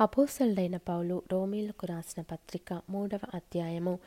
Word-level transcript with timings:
అపోసల్డైన 0.00 0.76
పౌలు 0.76 1.22
రోమీలకు 1.32 1.86
రాసిన 1.86 2.22
పత్రిక 2.22 2.82
మూడవ 2.90 3.18
అధ్యాయము. 3.34 3.98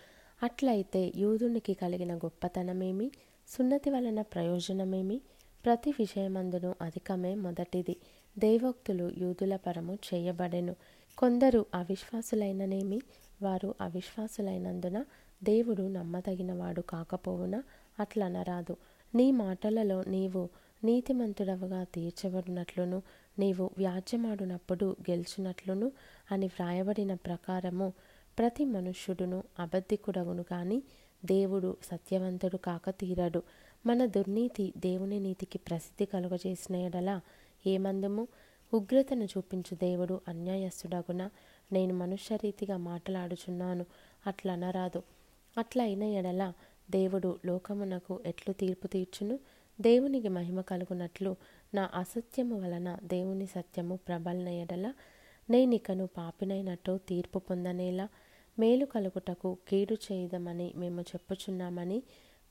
అట్లయితే 0.43 1.11
యూదునికి 1.15 1.73
కలిగిన 1.73 2.17
గొప్పతనమేమి? 2.17 3.11
సున్నతి 3.47 3.89
వలన 3.89 4.21
ప్రయోజనమేమి? 4.21 5.21
ప్రతి 5.65 5.91
విషయమందును 5.91 6.75
అధికమే 6.81 7.35
మొదటిది. 7.35 7.95
దేవోక్తులు 8.39 9.11
యూదుల 9.17 9.55
పరము 9.55 9.97
చేయబడెను. 10.13 10.75
కొందరు 11.17 11.65
అవిశ్వాసులైననేమి? 11.75 13.01
వారు 13.41 13.75
అవిశ్వాసులైనందున 13.81 15.05
దేవుడు 15.43 15.83
నమ్మదగినవాడు 15.83 16.81
కాకపోవున? 16.81 17.63
అట్లనరాదు. 17.99 18.77
నీ 19.15 19.31
మాటలలో 19.31 20.03
నీవు 20.03 20.49
నీతిమంతుడవుగా 20.83 21.83
తీర్చబడినట్లును. 21.83 23.01
నీవు 23.39 23.69
వ్యాజ్యమాడునప్పుడు 23.77 24.95
గెలిచినట్లును 25.09 25.91
అని 26.31 26.45
వ్రాయబడిన 26.45 27.13
ప్రకారము 27.13 27.93
ప్రతి 28.39 28.65
మనుష్యుడును 28.65 29.43
అబద్ధికుడవును 29.59 30.43
కానీ 30.43 30.83
దేవుడు 31.25 31.77
సత్యవంతుడు 31.91 32.57
కాక 32.57 32.89
తీరడు. 32.89 33.43
మన 33.85 34.05
దుర్నీతి 34.05 34.73
దేవుని 34.77 35.19
నీతికి 35.19 35.57
ప్రసిద్ధి 35.57 36.05
కలుగజేసిన 36.05 36.75
ఎడల 36.75 37.21
ఏమందుము? 37.67 38.27
ఉగ్రతను 38.73 39.25
చూపించు 39.25 39.75
దేవుడు 39.75 40.21
అన్యాయస్తుడగున 40.27 41.29
నేను 41.71 41.93
మనుష్యరీతిగా 41.93 42.77
మాట్లాడుచున్నాను. 42.77 43.85
అట్లనరాదు. 44.27 45.03
అట్లయిన 45.57 46.03
ఎడల 46.03 46.53
దేవుడు 46.91 47.39
లోకమునకు 47.45 48.19
ఎట్లు 48.25 48.53
తీర్పు 48.53 48.87
తీర్చును? 48.87 49.39
దేవునికి 49.81 50.27
మహిమ 50.27 50.61
కలుగునట్లు 50.61 51.35
నా 51.73 51.89
అసత్యము 51.95 52.59
వలన 52.59 52.97
దేవుని 53.03 53.45
సత్యము 53.45 53.95
ప్రబలిన 53.95 54.47
ఎడల 54.47 54.93
నేనికను 55.49 56.07
పాపినైనట్టు 56.07 56.99
తీర్పు 57.09 57.39
పొందనేలా 57.39 58.09
మేలు 58.59 58.85
కలుగుటకు 58.85 59.57
కీడు 59.67 59.93
చేయదమని 59.93 60.73
మేము 60.75 61.01
చెప్పుచున్నామని 61.01 62.03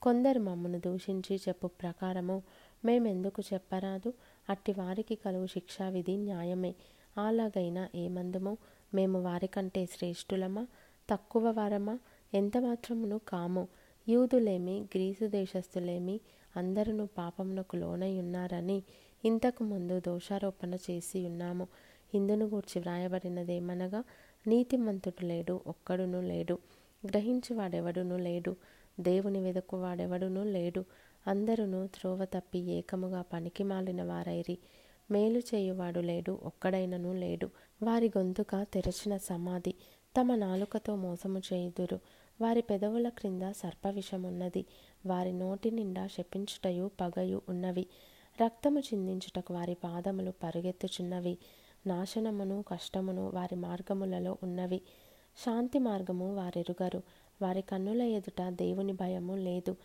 కొందరు 0.03 0.39
మమ్మను 0.39 0.79
దూషించి 0.79 1.37
చెప్పు 1.37 1.67
ప్రకారము 1.67 2.43
మేమెందుకు 2.85 3.43
చెప్పరాదు? 3.55 4.13
అట్టి 4.51 4.73
వారికి 4.73 5.15
కలుగు 5.15 5.47
శిక్షావిధి 5.47 6.17
న్యాయమే. 6.17 6.75
అలాగైనా 7.19 7.89
ఏమందుము? 7.95 8.59
మేము 8.95 9.23
వారికంటే 9.23 9.87
శ్రేష్ఠులమా? 9.87 10.67
తక్కువ 11.11 11.51
వారమా? 11.51 11.99
ఎంత 12.35 12.59
మాత్రమును 12.59 13.21
కాము? 13.29 13.69
యూదులేమి 14.09 14.81
గ్రీసు 14.95 15.27
దేశస్థులేమి 15.27 16.21
అందరూ 16.57 17.07
పాపమునకు 17.19 17.77
లోనై 17.77 18.19
ఉన్నారని 18.19 18.83
ఇంతకు 19.25 19.65
ముందు 19.65 20.01
దోషారోపణ 20.01 20.75
చేసి 20.75 21.27
ఉన్నాము. 21.27 21.69
ఇందును 22.15 22.47
గూర్చి 22.47 22.79
వ్రాయబడినదేమనగా 22.81 24.05
నీతిమంతుడు 24.47 25.27
లేడు 25.27 25.61
ఒక్కడును 25.67 26.21
లేడు 26.21 26.59
గ్రహించువాడెవడును 27.07 28.17
లేడు 28.19 28.57
దేవుని 29.01 29.41
వెదకువాడెవడును 29.41 30.45
లేడు 30.45 30.85
అందరును 31.27 31.87
త్రోవ 31.87 32.25
తప్పి 32.25 32.59
ఏకముగా 32.59 33.23
పనికి 33.23 33.65
మాలిన 33.65 34.03
వారైరి. 34.03 34.59
మేలు 35.11 35.39
చేయువాడు 35.39 36.01
లేడు 36.01 36.39
ఒక్కడైనను 36.43 37.13
లేడు 37.13 37.51
వారి 37.83 38.09
గొంతుక 38.19 38.67
తెరచిన 38.75 39.17
సమాధి 39.17 39.75
తమ 40.21 40.35
నాలుకతో 40.35 40.97
మోసము 40.97 41.39
చేయుదురు. 41.39 41.99
వారి 42.41 42.63
పెదవుల 42.63 43.09
క్రింద 43.09 43.43
సర్పవిషమున్నది. 43.43 44.65
వారి 45.07 45.33
నోటి 45.33 45.71
నిండా 45.71 46.07
శపించుటయు 46.07 46.91
పగయు 47.01 47.43
ఉన్నవి. 47.49 47.87
రక్తము 48.43 48.81
చిందించుటకు 48.81 49.55
వారి 49.55 49.75
పాదములు 49.75 50.33
పరుగెత్తుచున్నవి. 50.43 51.39
నాశనమును 51.87 52.65
కష్టమును 52.69 53.31
వారి 53.35 53.57
మార్గములలో 53.57 54.39
ఉన్నవి. 54.43 54.81
శాంతి 55.47 55.79
మార్గము 55.79 56.35
వారెరుగరు. 56.37 57.03
వారి 57.43 57.63
కన్నుల 57.63 58.03
ఎదుట 58.03 58.43
దేవుని 58.43 58.93
భయము 58.93 59.37
లేదు. 59.37 59.77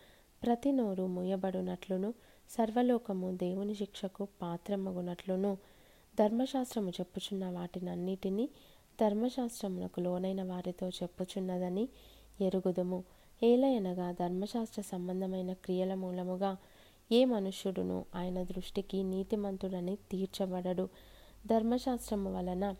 ప్రతి 0.42 0.72
నోరు 0.72 1.06
మూయబడునట్లును 1.06 2.14
సర్వలోకము 2.50 3.36
దేవుని 3.36 3.74
శిక్షకు 3.74 4.28
పాత్రమగునట్లును. 4.42 5.58
ధర్మశాస్త్రము 6.18 6.90
చెప్పుచున్న 6.90 7.50
వాటినన్నిటినీ 7.50 8.48
ధర్మశాస్త్రమునకు 9.00 10.00
లోనైన 10.00 10.42
వారితో 10.42 10.88
చెప్పుచున్నదని 10.88 11.88
ఎరుగుదుము. 12.40 13.04
ఏలయనగా 13.42 14.12
ధర్మశాస్త్ర 14.12 14.82
సంబంధమైన 14.82 15.52
క్రియల 15.52 15.94
మూలముగా 15.94 16.56
ఏ 17.12 17.24
మనుష్యుడును 17.24 18.04
ఆయన 18.14 18.42
దృష్టికి 18.42 19.02
నీతిమంతుడని 19.02 19.96
తీర్చబడడు. 20.10 20.88
ధర్మశాస్త్రము 21.46 22.36
వలన 22.36 22.74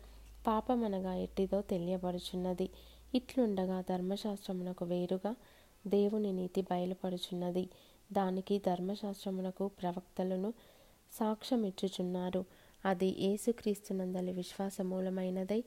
పాపమనగా 0.47 1.13
ఎట్టిదో 1.15 1.61
తెలియబడుచున్నది 1.61 2.69
ఇట్లుండగా 3.15 3.81
ధర్మశాస్త్రమునకు 3.81 4.85
వేరుగా 4.85 5.35
దేవుని 5.87 6.33
నీతి 6.33 6.61
బయలుపడుచున్నది 6.61 7.69
దానికి 8.11 8.59
ధర్మశాస్త్రమునకు 8.59 9.67
ప్రవక్తలను 9.67 10.53
సాక్ష్యమిచ్చుచున్నారు. 11.13 12.45
అది 12.85 13.23
ఏసుక్రీస్తునందలి 13.23 14.31
విశ్వాసమూలమైనదై 14.31 15.63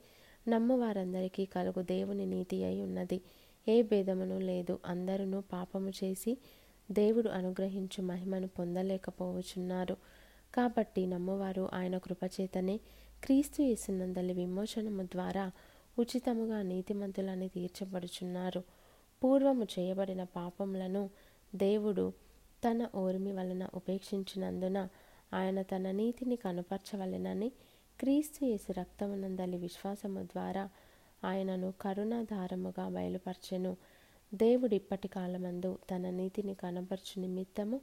నమ్ము 0.47 0.79
వారందరికీ 0.79 1.45
కలుగు 1.45 1.81
దేవుని 1.81 2.25
నీతి 2.25 2.63
అయి 2.63 2.81
ఉన్నది. 2.81 3.21
ఏ 3.67 3.81
భేదమును 3.81 4.39
లేదు. 4.39 4.79
అందరూ 4.85 5.41
పాపము 5.41 5.91
చేసి 6.03 6.37
దేవుడు 6.91 7.29
అనుగ్రహించు 7.29 8.01
మహిమను 8.01 8.47
పొందలేకపోవచున్నారు 8.47 9.95
కాబట్టి 10.53 11.05
నమ్మవారు 11.05 11.69
ఆయన 11.73 11.97
కృపచేతనే 11.97 12.79
క్రీస్తు 13.23 13.61
యేసునందలి 13.61 14.33
విమోచనము 14.33 15.03
ద్వారా 15.03 15.51
ఉచితముగా 15.99 16.61
నీతిమంతులని 16.61 17.47
తీర్చబడుచున్నారు. 17.49 18.61
పూర్వము 19.23 19.67
చేయబడిన 19.79 20.23
పాపములను 20.23 21.09
దేవుడు 21.55 22.13
తన 22.63 22.87
ఓర్మి 22.95 23.31
వలన 23.31 23.69
ఉపేక్షించినందున 23.73 24.87
ఆయన 25.33 25.61
తన 25.61 25.91
నీతిని 25.91 26.35
కనపరచవలెనని 26.35 27.49
క్రీస్తు 27.99 28.45
యేసు 28.45 28.71
రక్తమునందలి 28.71 29.57
విశ్వాసము 29.57 30.23
ద్వారా 30.23 30.69
ఆయనను 31.25 31.73
కరుణాధారముగా 31.81 32.89
బయలుపరచెను. 32.89 33.77
దేవుడిప్పటి 34.33 35.07
కాలమందు 35.07 35.77
తన 35.91 36.09
నీతిని 36.09 36.53
కనపరచు 36.53 37.21
నిమిత్తము 37.21 37.77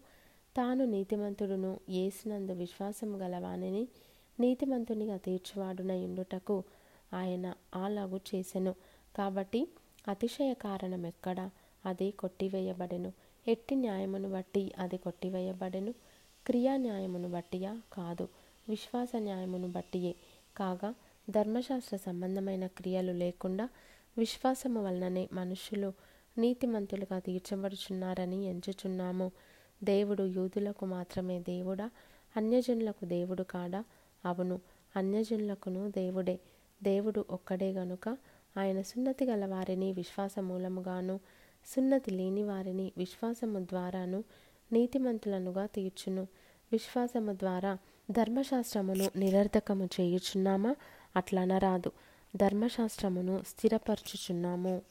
తాను 0.56 0.84
నీతిమంతుడును 0.84 1.80
ఏసినందు 1.88 2.52
విశ్వాసము 2.52 3.16
గలవానిని 3.16 3.88
నీతిమంతునిగా 4.40 5.16
తీర్చువాడునయుండుటకు 5.16 6.64
ఆయన 7.14 7.54
అలాగు 7.74 8.20
చేసెను. 8.34 8.74
కాబట్టి 9.16 9.68
అతిశయ 10.08 10.54
కారణం 10.54 11.06
ఎక్కడ? 11.06 11.50
అది 11.86 12.10
కొట్టివేయబడెను. 12.10 13.12
ఎట్టి 13.48 13.74
న్యాయమును 13.74 14.30
బట్టి 14.30 14.72
అది 14.78 14.96
కొట్టివేయబడెను. 14.96 15.92
క్రియా 16.46 16.76
న్యాయమును 16.76 17.30
బట్టియా? 17.30 17.80
కాదు. 17.92 18.28
విశ్వాస 18.68 19.08
న్యాయమును 19.16 19.68
బట్టియే. 19.68 20.14
కాగా 20.56 20.94
ధర్మశాస్త్ర 21.30 21.96
సంబంధమైన 21.96 22.66
క్రియలు 22.66 23.12
లేకుండా 23.12 23.68
విశ్వాసము 24.18 24.84
వలననే 24.84 25.28
మనుషులు 25.32 25.92
నీతిమంతులుగా 26.38 27.18
తీర్చబడుచున్నారని 27.18 28.44
ఎంచుచున్నాము. 28.44 29.32
దేవుడు 29.84 30.22
యూదులకు 30.22 30.86
మాత్రమే 30.86 31.40
దేవుడా? 31.40 31.90
అన్యజనులకు 32.36 33.04
దేవుడు 33.04 33.42
కాడా? 33.42 33.84
అవును 34.24 34.60
అన్యజనులకును 34.96 35.90
దేవుడే. 35.90 36.38
దేవుడు 36.82 37.24
ఒక్కడే 37.30 37.72
గనుక 37.72 38.16
ఆయన 38.56 38.82
సున్నతి 38.82 39.24
గల 39.24 39.46
వారిని 39.46 39.92
విశ్వాస 39.92 40.38
మూలముగాను 40.38 41.20
సున్నతి 41.66 42.10
లేని 42.10 42.42
వారిని 42.42 42.92
విశ్వాసము 42.98 43.58
ద్వారాను 43.58 44.24
నీతిమంతులనుగా 44.72 45.66
తీర్చును. 45.66 46.26
విశ్వాసము 46.72 47.32
ద్వారా 47.32 47.78
ధర్మశాస్త్రమును 48.10 49.10
నిరర్ధకము 49.16 49.88
చేయుచున్నామా? 50.00 50.76
అట్లనరాదు. 51.16 51.92
ధర్మశాస్త్రమును 52.36 53.42
స్థిరపరచుచున్నాము. 53.48 54.82